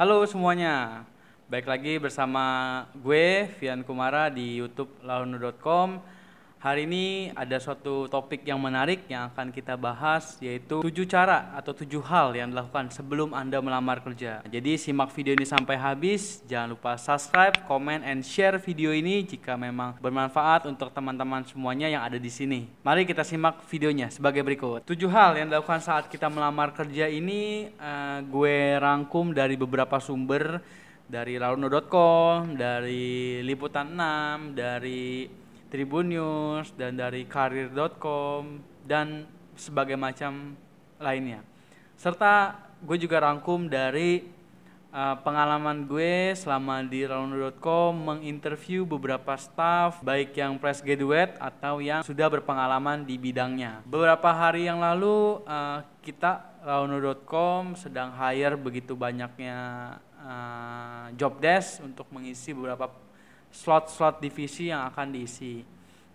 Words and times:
Halo 0.00 0.24
semuanya, 0.24 1.04
baik 1.52 1.68
lagi 1.68 2.00
bersama 2.00 2.40
gue 3.04 3.52
Vian 3.60 3.84
Kumara 3.84 4.32
di 4.32 4.56
YouTube 4.56 4.88
launu.com. 5.04 6.00
Hari 6.60 6.84
ini 6.84 7.32
ada 7.32 7.56
suatu 7.56 8.04
topik 8.04 8.44
yang 8.44 8.60
menarik 8.60 9.08
yang 9.08 9.32
akan 9.32 9.48
kita 9.48 9.80
bahas 9.80 10.36
yaitu 10.44 10.84
tujuh 10.84 11.08
cara 11.08 11.56
atau 11.56 11.72
tujuh 11.72 12.04
hal 12.04 12.36
yang 12.36 12.52
dilakukan 12.52 12.92
sebelum 12.92 13.32
Anda 13.32 13.64
melamar 13.64 14.04
kerja. 14.04 14.44
Jadi 14.44 14.76
simak 14.76 15.08
video 15.16 15.32
ini 15.32 15.48
sampai 15.48 15.80
habis, 15.80 16.44
jangan 16.44 16.76
lupa 16.76 17.00
subscribe, 17.00 17.64
comment, 17.64 18.04
and 18.04 18.20
share 18.20 18.60
video 18.60 18.92
ini 18.92 19.24
jika 19.24 19.56
memang 19.56 19.96
bermanfaat 20.04 20.68
untuk 20.68 20.92
teman-teman 20.92 21.48
semuanya 21.48 21.88
yang 21.88 22.04
ada 22.04 22.20
di 22.20 22.28
sini. 22.28 22.68
Mari 22.84 23.08
kita 23.08 23.24
simak 23.24 23.64
videonya 23.64 24.12
sebagai 24.12 24.44
berikut. 24.44 24.84
Tujuh 24.84 25.08
hal 25.08 25.40
yang 25.40 25.48
dilakukan 25.48 25.80
saat 25.80 26.12
kita 26.12 26.28
melamar 26.28 26.76
kerja 26.76 27.08
ini 27.08 27.72
uh, 27.80 28.20
gue 28.20 28.76
rangkum 28.76 29.32
dari 29.32 29.56
beberapa 29.56 29.96
sumber 29.96 30.60
dari 31.08 31.40
launo.com, 31.40 32.52
dari 32.54 33.40
liputan 33.42 33.96
6, 33.96 34.54
dari 34.54 35.39
Tribun 35.70 36.10
News 36.10 36.74
dan 36.74 36.98
dari 36.98 37.24
karir.com 37.24 38.58
dan 38.82 39.24
sebagai 39.54 39.94
macam 39.94 40.58
lainnya. 40.98 41.46
Serta 41.94 42.58
gue 42.82 42.96
juga 42.98 43.22
rangkum 43.22 43.70
dari 43.70 44.26
uh, 44.90 45.16
pengalaman 45.22 45.86
gue 45.86 46.34
selama 46.34 46.82
di 46.82 47.06
Roundo.com 47.06 47.94
menginterview 47.94 48.82
beberapa 48.82 49.38
staff 49.38 50.02
baik 50.02 50.34
yang 50.34 50.58
fresh 50.58 50.82
graduate 50.82 51.38
atau 51.38 51.78
yang 51.78 52.02
sudah 52.02 52.26
berpengalaman 52.26 53.06
di 53.06 53.16
bidangnya. 53.16 53.86
Beberapa 53.86 54.34
hari 54.34 54.66
yang 54.66 54.82
lalu 54.82 55.40
uh, 55.46 55.86
kita 56.02 56.60
Roundo.com 56.66 57.78
sedang 57.78 58.12
hire 58.12 58.58
begitu 58.58 58.92
banyaknya 58.98 59.56
uh, 60.20 61.08
job 61.16 61.40
desk 61.40 61.80
untuk 61.80 62.08
mengisi 62.12 62.52
beberapa 62.52 62.90
slot-slot 63.50 64.22
divisi 64.22 64.70
yang 64.70 64.86
akan 64.90 65.10
diisi. 65.14 65.62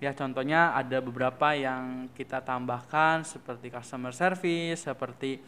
Ya 0.04 0.12
contohnya 0.12 0.76
ada 0.76 1.00
beberapa 1.00 1.56
yang 1.56 2.12
kita 2.12 2.44
tambahkan 2.44 3.24
seperti 3.24 3.72
customer 3.72 4.12
service, 4.12 4.84
seperti 4.84 5.40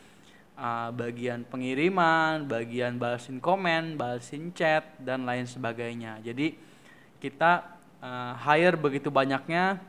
uh, 0.56 0.90
bagian 0.96 1.44
pengiriman, 1.44 2.48
bagian 2.48 2.96
balasin 2.96 3.44
komen, 3.44 4.00
balasin 4.00 4.56
chat 4.56 4.96
dan 5.04 5.28
lain 5.28 5.44
sebagainya. 5.44 6.24
Jadi 6.24 6.56
kita 7.20 7.76
uh, 8.00 8.34
hire 8.40 8.80
begitu 8.80 9.12
banyaknya 9.12 9.84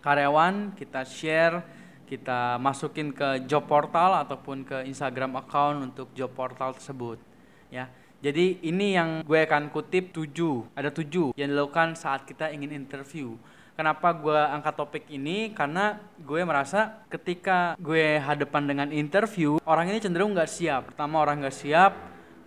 karyawan, 0.00 0.72
kita 0.78 1.02
share, 1.02 1.60
kita 2.06 2.56
masukin 2.62 3.10
ke 3.10 3.44
job 3.50 3.66
portal 3.66 4.14
ataupun 4.22 4.62
ke 4.62 4.86
Instagram 4.86 5.34
account 5.42 5.90
untuk 5.92 6.08
job 6.14 6.30
portal 6.30 6.72
tersebut. 6.78 7.18
Ya, 7.66 7.90
jadi 8.26 8.58
ini 8.66 8.98
yang 8.98 9.22
gue 9.22 9.38
akan 9.46 9.70
kutip 9.70 10.10
tujuh, 10.10 10.66
ada 10.74 10.90
tujuh 10.90 11.30
yang 11.38 11.54
dilakukan 11.54 11.94
saat 11.94 12.26
kita 12.26 12.50
ingin 12.50 12.74
interview. 12.74 13.38
Kenapa 13.78 14.10
gue 14.10 14.34
angkat 14.34 14.74
topik 14.74 15.04
ini? 15.14 15.54
Karena 15.54 15.94
gue 16.18 16.42
merasa 16.42 17.06
ketika 17.06 17.78
gue 17.78 18.18
hadapan 18.18 18.66
dengan 18.66 18.88
interview, 18.90 19.62
orang 19.62 19.94
ini 19.94 20.02
cenderung 20.02 20.34
nggak 20.34 20.50
siap. 20.50 20.90
Pertama 20.90 21.22
orang 21.22 21.46
nggak 21.46 21.54
siap, 21.54 21.92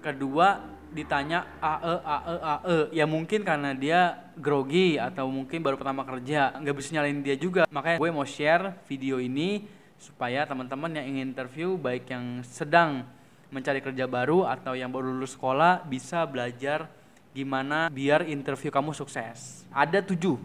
kedua 0.03 0.67
ditanya 0.91 1.47
AE, 1.63 1.95
AE, 2.03 2.35
AE. 2.43 2.79
Ya 2.99 3.05
mungkin 3.07 3.47
karena 3.47 3.71
dia 3.71 4.19
grogi 4.35 4.99
atau 4.99 5.31
mungkin 5.31 5.63
baru 5.63 5.79
pertama 5.79 6.03
kerja, 6.03 6.59
nggak 6.59 6.75
bisa 6.75 6.91
nyalain 6.91 7.23
dia 7.23 7.39
juga. 7.39 7.63
Makanya 7.71 8.03
gue 8.03 8.09
mau 8.11 8.27
share 8.27 8.83
video 8.91 9.23
ini 9.23 9.63
supaya 9.95 10.43
teman-teman 10.43 10.91
yang 10.91 11.07
ingin 11.07 11.31
interview, 11.31 11.79
baik 11.79 12.11
yang 12.11 12.43
sedang 12.43 13.07
mencari 13.49 13.81
kerja 13.81 14.05
baru 14.05 14.45
atau 14.45 14.77
yang 14.77 14.93
baru 14.93 15.09
lulus 15.09 15.33
sekolah 15.33 15.85
bisa 15.85 16.25
belajar 16.29 16.89
gimana 17.33 17.89
biar 17.89 18.25
interview 18.25 18.73
kamu 18.73 18.93
sukses. 18.93 19.65
Ada 19.69 20.01
tujuh. 20.01 20.37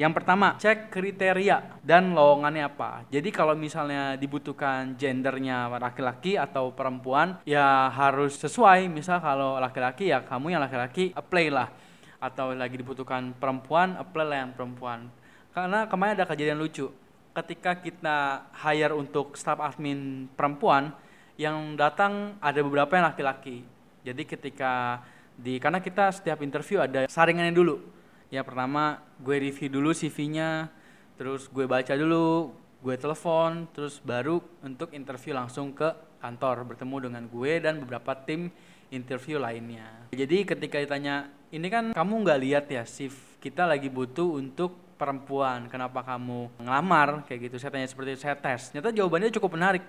Yang 0.00 0.16
pertama, 0.16 0.56
cek 0.56 0.88
kriteria 0.88 1.84
dan 1.84 2.16
lowongannya 2.16 2.64
apa. 2.64 3.04
Jadi 3.12 3.28
kalau 3.28 3.52
misalnya 3.52 4.16
dibutuhkan 4.16 4.96
gendernya 4.96 5.68
laki-laki 5.76 6.40
atau 6.40 6.72
perempuan, 6.72 7.36
ya 7.44 7.92
harus 7.92 8.40
sesuai. 8.40 8.88
Misal 8.88 9.20
kalau 9.20 9.60
laki-laki 9.60 10.08
ya 10.08 10.24
kamu 10.24 10.56
yang 10.56 10.64
laki-laki 10.64 11.12
apply 11.12 11.46
lah. 11.52 11.68
Atau 12.16 12.56
lagi 12.56 12.80
dibutuhkan 12.80 13.36
perempuan, 13.36 14.00
apply 14.00 14.24
lah 14.24 14.38
yang 14.48 14.52
perempuan. 14.56 15.12
Karena 15.52 15.84
kemarin 15.84 16.16
ada 16.16 16.24
kejadian 16.24 16.56
lucu. 16.56 16.88
Ketika 17.36 17.76
kita 17.76 18.48
hire 18.56 18.96
untuk 18.96 19.36
staff 19.36 19.60
admin 19.60 20.32
perempuan, 20.32 20.96
yang 21.40 21.72
datang 21.72 22.36
ada 22.44 22.60
beberapa 22.60 23.00
yang 23.00 23.08
laki-laki. 23.08 23.64
Jadi 24.04 24.28
ketika 24.28 25.00
di 25.32 25.56
karena 25.56 25.80
kita 25.80 26.12
setiap 26.12 26.44
interview 26.44 26.84
ada 26.84 27.08
saringannya 27.08 27.56
dulu. 27.56 27.80
Ya 28.28 28.44
pertama 28.44 29.00
gue 29.16 29.40
review 29.48 29.72
dulu 29.72 29.96
CV-nya, 29.96 30.68
terus 31.16 31.48
gue 31.48 31.64
baca 31.64 31.96
dulu, 31.96 32.52
gue 32.84 32.94
telepon, 33.00 33.64
terus 33.72 33.98
baru 34.04 34.38
untuk 34.60 34.92
interview 34.92 35.32
langsung 35.32 35.72
ke 35.72 35.88
kantor 36.20 36.76
bertemu 36.76 37.08
dengan 37.08 37.24
gue 37.26 37.52
dan 37.58 37.80
beberapa 37.80 38.12
tim 38.14 38.52
interview 38.92 39.40
lainnya. 39.40 40.12
Jadi 40.12 40.44
ketika 40.44 40.76
ditanya, 40.76 41.32
ini 41.50 41.66
kan 41.72 41.96
kamu 41.96 42.12
nggak 42.22 42.40
lihat 42.44 42.64
ya 42.68 42.84
shift 42.84 43.40
kita 43.40 43.64
lagi 43.64 43.88
butuh 43.88 44.36
untuk 44.36 44.76
perempuan, 45.00 45.72
kenapa 45.72 46.04
kamu 46.04 46.60
ngelamar 46.60 47.24
kayak 47.24 47.48
gitu? 47.48 47.56
Saya 47.56 47.72
tanya 47.72 47.88
seperti 47.88 48.14
itu, 48.14 48.20
saya 48.28 48.36
tes. 48.36 48.68
Ternyata 48.68 48.92
jawabannya 48.92 49.32
cukup 49.32 49.56
menarik 49.56 49.82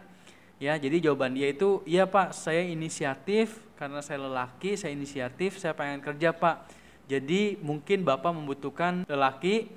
Ya, 0.62 0.78
jadi 0.78 1.10
jawaban 1.10 1.34
dia 1.34 1.50
itu, 1.50 1.82
iya 1.90 2.06
Pak, 2.06 2.38
saya 2.38 2.62
inisiatif 2.62 3.66
karena 3.82 3.98
saya 4.06 4.30
lelaki, 4.30 4.78
saya 4.78 4.94
inisiatif, 4.94 5.58
saya 5.58 5.74
pengen 5.74 6.06
kerja 6.06 6.30
Pak. 6.30 6.70
Jadi 7.10 7.58
mungkin 7.66 8.06
Bapak 8.06 8.30
membutuhkan 8.30 9.02
lelaki 9.10 9.74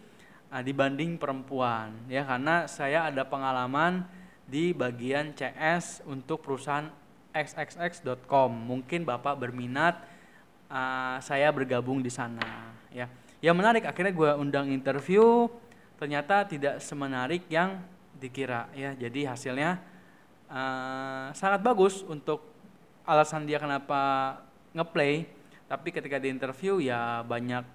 uh, 0.53 0.61
dibanding 0.61 1.17
perempuan, 1.17 1.97
ya 2.05 2.29
karena 2.29 2.69
saya 2.69 3.09
ada 3.09 3.25
pengalaman 3.25 4.05
di 4.45 4.77
bagian 4.77 5.33
CS 5.33 6.05
untuk 6.05 6.45
perusahaan 6.45 6.93
xxx.com. 7.33 8.53
Mungkin 8.53 9.09
Bapak 9.09 9.41
berminat, 9.41 10.05
uh, 10.69 11.17
saya 11.25 11.49
bergabung 11.49 12.05
di 12.05 12.13
sana, 12.13 12.77
ya. 12.93 13.09
Ya 13.41 13.57
menarik, 13.57 13.89
akhirnya 13.89 14.13
gue 14.13 14.31
undang 14.37 14.69
interview, 14.69 15.49
ternyata 15.97 16.45
tidak 16.45 16.85
semenarik 16.85 17.49
yang 17.49 17.81
dikira, 18.21 18.69
ya. 18.77 18.93
Jadi 18.93 19.25
hasilnya 19.25 19.94
uh, 20.55 21.35
sangat 21.35 21.61
bagus 21.61 22.07
untuk 22.07 22.47
alasan 23.05 23.45
dia 23.45 23.59
kenapa 23.59 24.39
ngeplay 24.73 25.27
tapi 25.69 25.91
ketika 25.91 26.23
di 26.23 26.31
interview 26.31 26.79
ya 26.79 27.27
banyak 27.27 27.67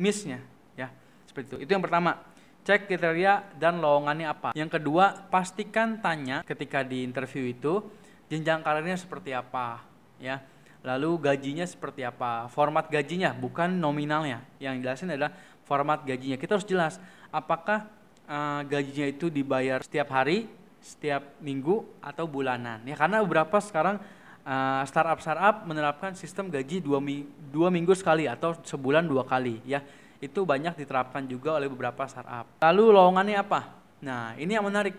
missnya 0.00 0.40
ya. 0.78 0.88
Seperti 1.28 1.56
itu. 1.56 1.58
Itu 1.68 1.70
yang 1.76 1.84
pertama. 1.84 2.16
Cek 2.62 2.86
kriteria 2.86 3.58
dan 3.58 3.82
lowongannya 3.82 4.26
apa. 4.30 4.48
Yang 4.54 4.78
kedua 4.78 5.26
pastikan 5.26 5.98
tanya 5.98 6.46
ketika 6.46 6.86
di 6.86 7.02
interview 7.02 7.50
itu 7.50 7.82
jenjang 8.30 8.62
karirnya 8.62 8.94
seperti 8.94 9.34
apa 9.34 9.82
ya. 10.22 10.38
Lalu 10.86 11.26
gajinya 11.26 11.66
seperti 11.66 12.06
apa. 12.06 12.46
Format 12.54 12.86
gajinya 12.86 13.34
bukan 13.34 13.82
nominalnya. 13.82 14.46
Yang 14.62 14.74
jelasin 14.86 15.10
adalah 15.10 15.34
format 15.66 16.06
gajinya. 16.06 16.38
Kita 16.38 16.54
harus 16.54 16.68
jelas 16.70 17.02
apakah 17.34 17.90
uh, 18.30 18.62
gajinya 18.62 19.10
itu 19.10 19.26
dibayar 19.26 19.82
setiap 19.82 20.14
hari 20.14 20.46
setiap 20.82 21.38
minggu 21.38 21.86
atau 22.02 22.26
bulanan. 22.26 22.82
Ya 22.82 22.98
karena 22.98 23.22
beberapa 23.22 23.62
sekarang 23.62 24.02
uh, 24.42 24.82
startup 24.84 25.22
startup 25.22 25.62
menerapkan 25.62 26.12
sistem 26.18 26.50
gaji 26.50 26.82
dua, 26.82 26.98
mi 26.98 27.24
dua 27.54 27.70
minggu 27.70 27.94
sekali 27.94 28.26
atau 28.26 28.58
sebulan 28.60 29.06
dua 29.06 29.22
kali. 29.22 29.62
Ya 29.62 29.80
itu 30.18 30.42
banyak 30.42 30.74
diterapkan 30.74 31.24
juga 31.24 31.56
oleh 31.56 31.70
beberapa 31.70 32.02
startup. 32.10 32.46
Lalu 32.60 32.84
lowongannya 32.94 33.38
apa? 33.38 33.60
Nah 34.02 34.34
ini 34.36 34.58
yang 34.58 34.66
menarik. 34.66 34.98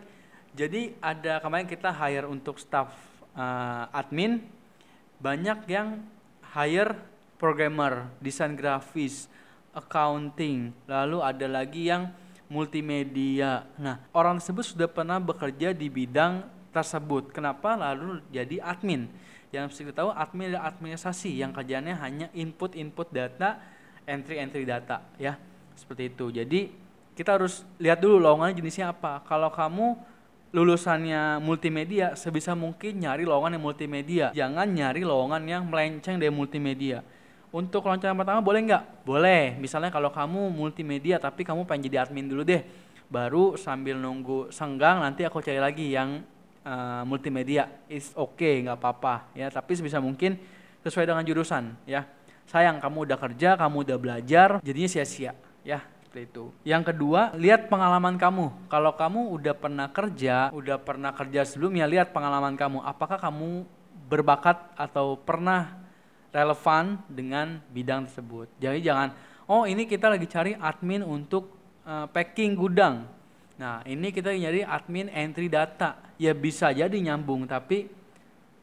Jadi 0.55 0.95
ada 1.03 1.43
kemarin 1.43 1.67
kita 1.67 1.89
hire 1.91 2.29
untuk 2.29 2.61
staff 2.61 2.93
uh, 3.35 3.89
admin 3.91 4.39
banyak 5.17 5.65
yang 5.67 5.99
hire 6.53 6.95
programmer 7.41 8.07
desain 8.21 8.55
grafis 8.55 9.27
accounting. 9.73 10.71
Lalu 10.85 11.17
ada 11.19 11.47
lagi 11.49 11.89
yang 11.89 12.13
multimedia. 12.53 13.65
Nah, 13.81 13.97
orang 14.13 14.37
tersebut 14.37 14.77
sudah 14.77 14.85
pernah 14.85 15.17
bekerja 15.17 15.73
di 15.73 15.89
bidang 15.89 16.45
tersebut. 16.69 17.33
Kenapa 17.33 17.73
lalu 17.73 18.21
jadi 18.29 18.61
admin? 18.61 19.09
Yang 19.49 19.81
kita 19.81 20.05
tahu 20.05 20.13
admin 20.13 20.53
adalah 20.53 20.69
administrasi 20.69 21.33
yang 21.33 21.49
kerjanya 21.49 21.97
hanya 22.05 22.29
input-input 22.37 23.09
data, 23.09 23.57
entry-entry 24.05 24.69
data, 24.69 25.01
ya. 25.17 25.41
Seperti 25.73 26.13
itu. 26.13 26.29
Jadi 26.29 26.69
kita 27.17 27.41
harus 27.41 27.65
lihat 27.81 27.97
dulu 27.97 28.21
lowongan 28.21 28.53
jenisnya 28.53 28.93
apa. 28.93 29.25
Kalau 29.25 29.49
kamu 29.49 29.97
lulusannya 30.53 31.41
multimedia, 31.41 32.13
sebisa 32.13 32.53
mungkin 32.53 33.01
nyari 33.01 33.25
lowongan 33.25 33.57
yang 33.57 33.65
multimedia. 33.65 34.25
Jangan 34.37 34.69
nyari 34.69 35.01
lowongan 35.01 35.41
yang 35.49 35.65
melenceng 35.65 36.21
dari 36.21 36.29
multimedia 36.29 37.01
untuk 37.53 37.85
loncat 37.85 38.17
pertama 38.17 38.41
boleh 38.41 38.65
nggak? 38.65 39.05
Boleh. 39.05 39.53
Misalnya 39.61 39.93
kalau 39.93 40.09
kamu 40.09 40.49
multimedia 40.49 41.21
tapi 41.21 41.45
kamu 41.45 41.69
pengen 41.69 41.85
jadi 41.85 42.01
admin 42.01 42.25
dulu 42.25 42.41
deh. 42.41 42.65
Baru 43.13 43.53
sambil 43.61 44.01
nunggu 44.01 44.49
senggang 44.49 45.05
nanti 45.05 45.21
aku 45.21 45.37
cari 45.37 45.61
lagi 45.61 45.93
yang 45.93 46.25
uh, 46.65 47.05
multimedia. 47.05 47.69
Is 47.85 48.09
oke, 48.17 48.41
okay, 48.41 48.65
nggak 48.65 48.81
apa-apa 48.81 49.29
ya. 49.37 49.53
Tapi 49.53 49.77
sebisa 49.77 50.01
mungkin 50.01 50.33
sesuai 50.81 51.05
dengan 51.05 51.21
jurusan 51.21 51.77
ya. 51.85 52.09
Sayang 52.49 52.81
kamu 52.81 53.05
udah 53.05 53.17
kerja, 53.21 53.55
kamu 53.55 53.85
udah 53.85 53.97
belajar, 54.01 54.49
jadinya 54.65 54.89
sia-sia 54.89 55.31
ya 55.63 55.79
seperti 56.13 56.29
itu. 56.29 56.45
Yang 56.61 56.93
kedua, 56.93 57.33
lihat 57.37 57.69
pengalaman 57.69 58.17
kamu. 58.17 58.69
Kalau 58.69 58.93
kamu 58.93 59.33
udah 59.33 59.55
pernah 59.57 59.87
kerja, 59.89 60.49
udah 60.53 60.77
pernah 60.77 61.09
kerja 61.13 61.41
sebelumnya, 61.41 61.89
lihat 61.89 62.13
pengalaman 62.13 62.53
kamu. 62.53 62.81
Apakah 62.85 63.17
kamu 63.17 63.65
berbakat 64.09 64.61
atau 64.77 65.17
pernah 65.17 65.82
relevan 66.33 66.97
dengan 67.05 67.61
bidang 67.69 68.09
tersebut. 68.09 68.49
Jadi 68.57 68.81
jangan, 68.81 69.13
oh 69.45 69.69
ini 69.69 69.85
kita 69.85 70.09
lagi 70.09 70.25
cari 70.25 70.57
admin 70.57 71.05
untuk 71.05 71.53
uh, 71.85 72.09
packing 72.09 72.57
gudang. 72.57 73.05
Nah 73.61 73.85
ini 73.85 74.09
kita 74.09 74.33
nyari 74.33 74.65
admin 74.65 75.13
entry 75.13 75.45
data. 75.47 75.95
Ya 76.17 76.33
bisa 76.33 76.73
jadi 76.73 76.97
nyambung, 76.97 77.45
tapi 77.45 77.87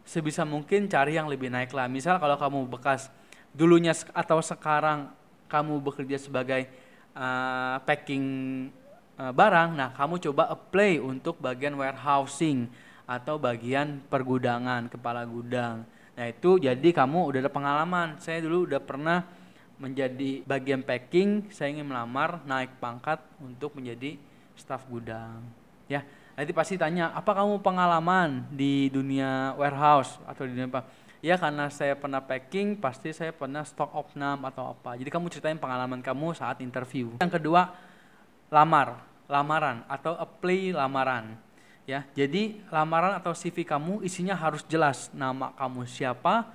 sebisa 0.03 0.43
mungkin 0.43 0.91
cari 0.91 1.15
yang 1.15 1.31
lebih 1.31 1.47
naik 1.47 1.71
lah. 1.71 1.87
Misal 1.87 2.19
kalau 2.19 2.35
kamu 2.35 2.67
bekas 2.67 3.07
dulunya 3.55 3.95
atau 4.11 4.43
sekarang 4.43 5.15
kamu 5.47 5.79
bekerja 5.79 6.19
sebagai 6.19 6.67
uh, 7.15 7.79
packing 7.87 8.25
uh, 9.15 9.31
barang, 9.31 9.79
nah 9.79 9.95
kamu 9.95 10.19
coba 10.31 10.51
apply 10.51 10.99
untuk 10.99 11.39
bagian 11.39 11.75
warehousing 11.79 12.67
atau 13.07 13.39
bagian 13.39 14.03
pergudangan, 14.07 14.87
kepala 14.87 15.27
gudang. 15.27 15.83
Nah 16.21 16.29
itu 16.29 16.61
jadi 16.61 16.89
kamu 16.93 17.33
udah 17.33 17.41
ada 17.41 17.49
pengalaman. 17.49 18.21
Saya 18.21 18.45
dulu 18.45 18.69
udah 18.69 18.77
pernah 18.77 19.25
menjadi 19.81 20.45
bagian 20.45 20.85
packing, 20.85 21.49
saya 21.49 21.73
ingin 21.73 21.89
melamar 21.89 22.45
naik 22.45 22.77
pangkat 22.77 23.25
untuk 23.41 23.73
menjadi 23.73 24.21
staf 24.53 24.85
gudang. 24.85 25.41
Ya, 25.89 26.05
nanti 26.37 26.53
pasti 26.53 26.77
tanya, 26.77 27.09
apa 27.17 27.33
kamu 27.33 27.65
pengalaman 27.65 28.45
di 28.53 28.93
dunia 28.93 29.57
warehouse 29.57 30.21
atau 30.29 30.45
di 30.45 30.53
dunia 30.53 30.69
apa? 30.69 30.85
Ya 31.25 31.41
karena 31.41 31.73
saya 31.73 31.97
pernah 31.97 32.21
packing, 32.21 32.77
pasti 32.77 33.17
saya 33.17 33.33
pernah 33.33 33.65
stock 33.65 33.89
of 33.97 34.13
name 34.13 34.45
atau 34.45 34.77
apa. 34.77 35.01
Jadi 35.01 35.09
kamu 35.09 35.33
ceritain 35.33 35.57
pengalaman 35.57 36.05
kamu 36.05 36.37
saat 36.37 36.61
interview. 36.61 37.17
Yang 37.17 37.41
kedua, 37.41 37.73
lamar, 38.53 39.01
lamaran 39.25 39.89
atau 39.89 40.13
apply 40.21 40.77
lamaran 40.77 41.41
ya. 41.91 42.01
Jadi 42.15 42.63
lamaran 42.71 43.19
atau 43.19 43.35
CV 43.35 43.67
kamu 43.67 44.07
isinya 44.07 44.39
harus 44.39 44.63
jelas 44.71 45.11
nama 45.11 45.51
kamu 45.59 45.83
siapa, 45.91 46.47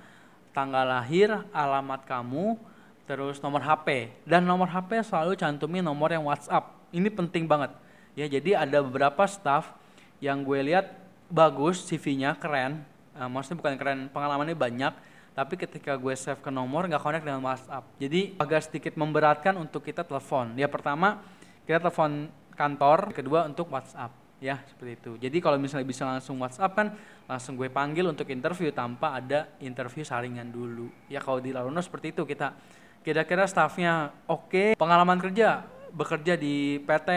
tanggal 0.56 0.88
lahir, 0.88 1.28
alamat 1.52 2.08
kamu, 2.08 2.56
terus 3.04 3.38
nomor 3.44 3.60
HP 3.60 4.08
dan 4.24 4.48
nomor 4.48 4.66
HP 4.72 5.04
selalu 5.04 5.36
cantumin 5.36 5.84
nomor 5.84 6.08
yang 6.08 6.24
WhatsApp. 6.24 6.72
Ini 6.88 7.12
penting 7.12 7.44
banget. 7.44 7.76
Ya, 8.16 8.24
jadi 8.24 8.64
ada 8.64 8.80
beberapa 8.80 9.28
staff 9.28 9.76
yang 10.24 10.40
gue 10.40 10.72
lihat 10.72 10.96
bagus 11.28 11.84
CV-nya 11.84 12.32
keren, 12.40 12.80
uh, 13.12 13.28
maksudnya 13.28 13.60
bukan 13.60 13.76
keren, 13.76 14.00
pengalamannya 14.08 14.56
banyak, 14.56 14.92
tapi 15.36 15.60
ketika 15.60 16.00
gue 16.00 16.16
save 16.16 16.40
ke 16.40 16.48
nomor 16.48 16.88
nggak 16.88 17.02
connect 17.04 17.28
dengan 17.28 17.44
WhatsApp. 17.44 17.84
Jadi 18.00 18.32
agak 18.40 18.64
sedikit 18.64 18.96
memberatkan 18.96 19.52
untuk 19.60 19.84
kita 19.84 20.00
telepon. 20.00 20.56
Ya 20.56 20.64
pertama 20.64 21.20
kita 21.68 21.84
telepon 21.84 22.32
kantor, 22.56 23.12
kedua 23.12 23.44
untuk 23.44 23.68
WhatsApp 23.68 24.25
ya 24.42 24.60
seperti 24.68 24.92
itu. 25.00 25.12
Jadi 25.16 25.38
kalau 25.40 25.56
misalnya 25.56 25.88
bisa 25.88 26.04
langsung 26.04 26.36
WhatsApp 26.40 26.72
kan 26.76 26.86
langsung 27.24 27.56
gue 27.56 27.72
panggil 27.72 28.06
untuk 28.06 28.28
interview 28.28 28.68
tanpa 28.70 29.16
ada 29.16 29.48
interview 29.58 30.04
saringan 30.04 30.52
dulu. 30.52 30.92
Ya 31.08 31.18
kalau 31.24 31.40
di 31.40 31.50
Larono 31.50 31.80
seperti 31.80 32.12
itu 32.12 32.22
kita 32.28 32.52
kira-kira 33.00 33.46
staffnya 33.46 34.12
oke, 34.26 34.50
okay. 34.50 34.68
pengalaman 34.76 35.16
kerja 35.22 35.64
bekerja 35.94 36.36
di 36.36 36.82
PT 36.84 37.10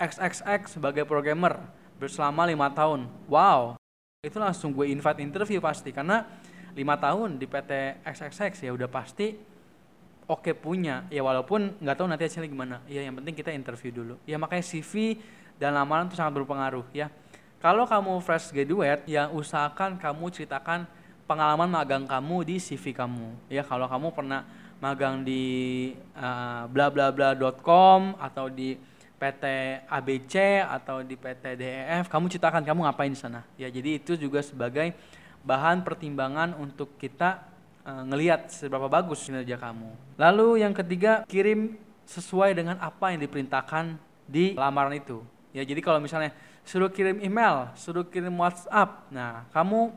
XXX 0.00 0.80
sebagai 0.80 1.06
programmer 1.06 1.60
selama 2.04 2.44
lima 2.44 2.68
tahun. 2.74 3.08
Wow, 3.30 3.80
itu 4.20 4.36
langsung 4.36 4.74
gue 4.74 4.90
invite 4.90 5.22
interview 5.22 5.62
pasti 5.62 5.94
karena 5.94 6.26
lima 6.76 6.98
tahun 7.00 7.40
di 7.40 7.46
PT 7.48 8.04
XXX 8.04 8.68
ya 8.68 8.70
udah 8.74 8.90
pasti 8.90 9.32
oke 10.28 10.42
okay 10.42 10.52
punya 10.52 11.06
ya 11.08 11.22
walaupun 11.24 11.80
nggak 11.80 11.96
tahu 11.96 12.06
nanti 12.10 12.28
hasilnya 12.28 12.50
gimana 12.50 12.76
ya 12.90 13.00
yang 13.06 13.16
penting 13.16 13.32
kita 13.32 13.54
interview 13.54 13.94
dulu 13.94 14.14
ya 14.28 14.36
makanya 14.36 14.66
CV 14.66 15.16
dan 15.56 15.76
lamaran 15.76 16.08
itu 16.08 16.16
sangat 16.16 16.36
berpengaruh 16.36 16.84
ya. 16.92 17.08
Kalau 17.60 17.88
kamu 17.88 18.20
fresh 18.20 18.52
graduate, 18.52 19.02
ya 19.08 19.32
usahakan 19.32 19.96
kamu 19.96 20.28
ceritakan 20.28 20.84
pengalaman 21.26 21.66
magang 21.66 22.04
kamu 22.06 22.46
di 22.46 22.56
CV 22.62 22.94
kamu. 22.94 23.34
Ya, 23.50 23.66
kalau 23.66 23.90
kamu 23.90 24.14
pernah 24.14 24.46
magang 24.78 25.24
di 25.24 25.92
uh, 26.14 26.68
bla 26.68 26.92
bla 26.92 27.10
bla.com 27.10 28.14
atau 28.20 28.52
di 28.52 28.76
PT 29.16 29.44
ABC 29.88 30.62
atau 30.62 31.00
di 31.00 31.16
PT 31.16 31.56
DEF, 31.56 32.12
kamu 32.12 32.28
ceritakan 32.28 32.62
kamu 32.62 32.84
ngapain 32.84 33.10
di 33.10 33.18
sana. 33.18 33.42
Ya, 33.56 33.72
jadi 33.72 33.96
itu 33.96 34.14
juga 34.14 34.44
sebagai 34.44 34.92
bahan 35.42 35.80
pertimbangan 35.80 36.52
untuk 36.60 36.94
kita 37.00 37.40
uh, 37.88 38.04
ngelihat 38.04 38.52
seberapa 38.52 38.86
bagus 38.86 39.24
kinerja 39.24 39.56
kamu. 39.56 39.90
Lalu 40.20 40.60
yang 40.60 40.76
ketiga, 40.76 41.24
kirim 41.24 41.80
sesuai 42.06 42.54
dengan 42.54 42.76
apa 42.78 43.10
yang 43.10 43.24
diperintahkan 43.24 43.96
di 44.28 44.52
lamaran 44.54 45.00
itu. 45.00 45.24
Ya, 45.56 45.64
jadi 45.64 45.80
kalau 45.80 46.04
misalnya 46.04 46.36
suruh 46.68 46.92
kirim 46.92 47.16
email, 47.24 47.72
suruh 47.72 48.04
kirim 48.04 48.36
WhatsApp, 48.36 49.08
nah 49.08 49.48
kamu 49.56 49.88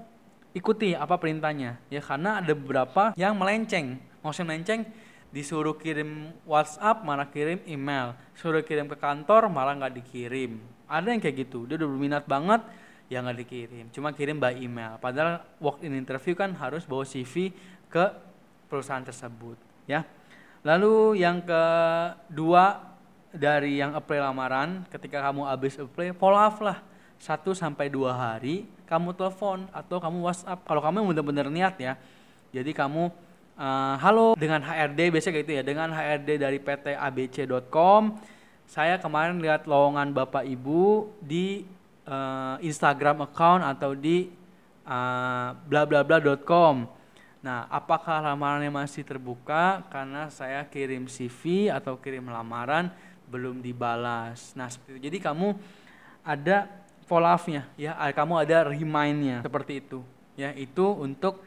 ikuti 0.55 0.95
apa 0.95 1.19
perintahnya. 1.19 1.75
Ya, 1.91 1.99
karena 1.99 2.39
ada 2.39 2.55
beberapa 2.55 3.11
yang 3.19 3.35
melenceng. 3.35 3.99
Maksudnya 4.23 4.55
melenceng, 4.55 4.87
disuruh 5.35 5.75
kirim 5.75 6.31
WhatsApp 6.47 7.03
malah 7.03 7.27
kirim 7.27 7.59
email, 7.67 8.15
suruh 8.39 8.63
kirim 8.63 8.87
ke 8.87 8.95
kantor 8.95 9.51
malah 9.51 9.75
nggak 9.75 9.99
dikirim. 9.99 10.57
Ada 10.89 11.11
yang 11.11 11.21
kayak 11.21 11.35
gitu, 11.45 11.69
dia 11.69 11.77
udah 11.77 11.89
berminat 11.91 12.23
banget, 12.25 12.63
ya 13.11 13.21
nggak 13.21 13.37
dikirim, 13.45 13.85
cuma 13.93 14.09
kirim 14.15 14.41
by 14.41 14.57
email. 14.57 14.97
Padahal 14.97 15.43
walk 15.61 15.85
in 15.85 15.93
interview 15.93 16.33
kan 16.33 16.55
harus 16.57 16.87
bawa 16.87 17.05
CV 17.05 17.53
ke 17.91 18.05
perusahaan 18.65 19.05
tersebut, 19.05 19.57
ya. 19.85 20.01
Lalu 20.65 21.21
yang 21.21 21.45
kedua 21.45 22.88
dari 23.29 23.77
yang 23.77 23.93
apply 23.93 24.19
lamaran 24.21 24.85
ketika 24.89 25.21
kamu 25.21 25.45
habis 25.45 25.77
apply 25.77 26.13
follow 26.17 26.39
up 26.39 26.57
lah. 26.61 26.81
Satu 27.19 27.51
sampai 27.51 27.91
dua 27.91 28.15
hari 28.15 28.63
kamu 28.87 29.11
telepon 29.13 29.67
atau 29.75 29.99
kamu 29.99 30.23
WhatsApp. 30.23 30.63
Kalau 30.63 30.81
kamu 30.81 31.13
benar-benar 31.13 31.47
niat 31.51 31.75
ya. 31.77 31.93
Jadi 32.49 32.71
kamu 32.73 33.11
uh, 33.59 33.95
halo 34.01 34.33
dengan 34.33 34.63
HRD 34.63 35.13
biasa 35.13 35.29
kayak 35.29 35.43
gitu 35.45 35.53
ya. 35.59 35.63
Dengan 35.63 35.91
HRD 35.93 36.29
dari 36.41 36.57
PT 36.57 36.95
ABC.com 36.95 38.17
saya 38.69 39.01
kemarin 39.01 39.41
lihat 39.41 39.65
lowongan 39.65 40.13
bapak 40.13 40.45
ibu 40.45 41.09
di 41.17 41.65
uh, 42.05 42.61
Instagram 42.61 43.25
account 43.25 43.65
atau 43.65 43.97
di 43.97 44.29
uh, 44.85 45.57
bla 45.65 45.83
bla 45.89 46.05
bla.com 46.05 46.99
Nah, 47.39 47.71
apakah 47.71 48.19
lamarannya 48.19 48.67
masih 48.67 49.07
terbuka? 49.07 49.87
Karena 49.87 50.27
saya 50.27 50.59
kirim 50.67 51.07
CV 51.07 51.71
atau 51.71 51.95
kirim 51.95 52.27
lamaran 52.27 52.91
belum 53.29 53.61
dibalas. 53.61 54.57
Nah, 54.57 54.67
seperti 54.67 54.97
itu. 54.97 55.01
Jadi 55.05 55.17
kamu 55.21 55.47
ada 56.25 56.65
follow 57.05 57.29
up-nya 57.29 57.65
ya, 57.77 57.93
kamu 58.13 58.33
ada 58.41 58.69
remind-nya 58.69 59.45
seperti 59.45 59.85
itu. 59.85 60.01
Ya, 60.33 60.53
itu 60.57 60.85
untuk 60.97 61.45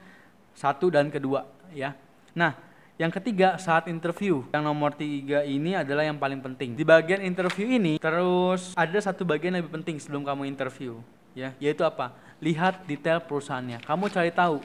satu 0.55 0.91
dan 0.93 1.11
kedua 1.11 1.49
ya. 1.73 1.99
Nah, 2.33 2.55
yang 3.01 3.09
ketiga 3.11 3.57
saat 3.59 3.89
interview, 3.89 4.45
yang 4.53 4.63
nomor 4.63 4.93
tiga 4.95 5.43
ini 5.43 5.75
adalah 5.75 6.05
yang 6.05 6.21
paling 6.21 6.39
penting. 6.39 6.77
Di 6.77 6.85
bagian 6.85 7.25
interview 7.25 7.67
ini 7.67 7.97
terus 7.99 8.77
ada 8.77 8.99
satu 9.01 9.25
bagian 9.25 9.57
yang 9.57 9.65
lebih 9.65 9.81
penting 9.81 9.97
sebelum 9.99 10.23
kamu 10.23 10.47
interview, 10.47 11.01
ya, 11.33 11.57
yaitu 11.57 11.83
apa? 11.83 12.15
Lihat 12.43 12.85
detail 12.85 13.23
perusahaannya. 13.25 13.81
Kamu 13.87 14.11
cari 14.13 14.35
tahu 14.35 14.59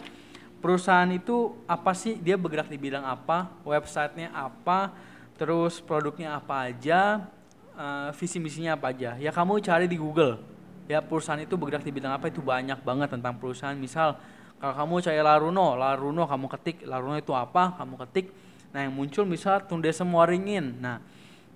perusahaan 0.60 1.08
itu 1.14 1.54
apa 1.70 1.94
sih? 1.94 2.18
Dia 2.18 2.36
bergerak 2.36 2.68
di 2.68 2.76
bidang 2.76 3.06
apa? 3.06 3.54
Websitenya 3.64 4.34
apa? 4.34 4.92
Terus 5.38 5.80
produknya 5.80 6.36
apa 6.42 6.68
aja, 6.68 7.30
uh, 7.78 8.10
visi 8.18 8.42
misinya 8.42 8.76
apa 8.76 8.90
aja. 8.92 9.16
Ya 9.22 9.30
kamu 9.30 9.62
cari 9.62 9.86
di 9.86 9.96
Google. 9.96 10.42
Ya 10.90 11.00
perusahaan 11.00 11.40
itu 11.40 11.54
bergerak 11.54 11.86
di 11.86 11.94
bidang 11.94 12.16
apa 12.16 12.28
itu 12.28 12.42
banyak 12.42 12.82
banget 12.82 13.14
tentang 13.14 13.38
perusahaan. 13.38 13.78
Misal 13.78 14.18
kalau 14.58 14.74
kamu 14.74 14.94
cari 15.06 15.22
Laruno, 15.22 15.78
Laruno 15.78 16.26
kamu 16.26 16.46
ketik 16.58 16.78
Laruno 16.90 17.16
itu 17.16 17.32
apa, 17.38 17.78
kamu 17.78 17.96
ketik. 18.08 18.34
Nah 18.74 18.84
yang 18.84 18.94
muncul 18.98 19.24
misal 19.24 19.62
Tunde 19.64 19.94
Semuaringin. 19.94 20.82
Nah 20.82 20.98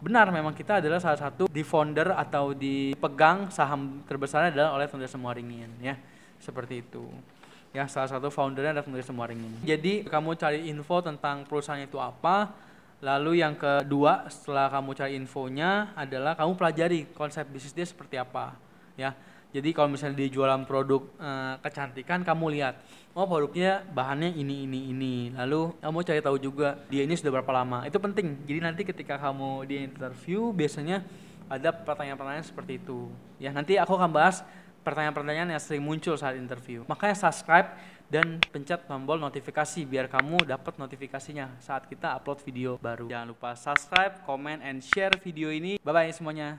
benar 0.02 0.34
memang 0.34 0.58
kita 0.58 0.82
adalah 0.82 0.98
salah 0.98 1.30
satu 1.30 1.46
di 1.46 1.62
founder 1.62 2.18
atau 2.18 2.58
dipegang 2.58 3.54
saham 3.54 4.02
terbesarnya 4.10 4.50
adalah 4.50 4.70
oleh 4.74 4.90
Tunde 4.90 5.06
Semuaringin 5.06 5.78
ya 5.78 5.94
seperti 6.42 6.82
itu 6.82 7.06
ya 7.70 7.86
salah 7.86 8.10
satu 8.10 8.34
foundernya 8.34 8.74
adalah 8.74 8.86
Tunde 8.90 9.06
Semuaringin 9.06 9.62
jadi 9.62 10.02
kamu 10.10 10.42
cari 10.42 10.66
info 10.74 11.06
tentang 11.06 11.46
perusahaan 11.46 11.78
itu 11.78 12.02
apa 12.02 12.50
Lalu 13.02 13.42
yang 13.42 13.58
kedua 13.58 14.30
setelah 14.30 14.70
kamu 14.70 14.94
cari 14.94 15.14
infonya 15.18 15.90
adalah 15.98 16.38
kamu 16.38 16.54
pelajari 16.54 17.00
konsep 17.18 17.50
bisnis 17.50 17.74
dia 17.74 17.86
seperti 17.90 18.22
apa, 18.22 18.54
ya. 18.94 19.18
Jadi 19.52 19.76
kalau 19.76 19.92
misalnya 19.92 20.24
dia 20.24 20.32
jualan 20.32 20.64
produk 20.64 21.04
e, 21.20 21.30
kecantikan, 21.60 22.24
kamu 22.24 22.56
lihat, 22.56 22.80
oh 23.12 23.28
produknya 23.28 23.84
bahannya 23.92 24.32
ini 24.32 24.64
ini 24.64 24.80
ini. 24.96 25.16
Lalu 25.36 25.76
kamu 25.84 25.98
cari 26.08 26.22
tahu 26.24 26.38
juga 26.40 26.80
dia 26.88 27.04
ini 27.04 27.20
sudah 27.20 27.42
berapa 27.42 27.52
lama. 27.52 27.84
Itu 27.84 28.00
penting. 28.00 28.48
Jadi 28.48 28.60
nanti 28.64 28.82
ketika 28.88 29.20
kamu 29.20 29.68
di 29.68 29.76
interview 29.84 30.56
biasanya 30.56 31.04
ada 31.52 31.76
pertanyaan-pertanyaan 31.76 32.48
seperti 32.48 32.80
itu. 32.80 33.12
Ya 33.44 33.52
nanti 33.52 33.76
aku 33.76 33.92
akan 34.00 34.16
bahas 34.16 34.40
pertanyaan-pertanyaan 34.82 35.54
yang 35.54 35.62
sering 35.62 35.86
muncul 35.86 36.18
saat 36.18 36.36
interview. 36.36 36.82
Makanya 36.90 37.14
subscribe 37.14 37.78
dan 38.12 38.44
pencet 38.52 38.84
tombol 38.90 39.22
notifikasi 39.22 39.88
biar 39.88 40.12
kamu 40.12 40.44
dapat 40.44 40.76
notifikasinya 40.76 41.56
saat 41.64 41.88
kita 41.88 42.20
upload 42.20 42.44
video 42.44 42.76
baru. 42.76 43.08
Jangan 43.08 43.28
lupa 43.32 43.56
subscribe, 43.56 44.20
comment, 44.28 44.60
and 44.60 44.84
share 44.84 45.16
video 45.22 45.48
ini. 45.48 45.80
Bye 45.80 45.94
bye 45.96 46.12
semuanya. 46.12 46.50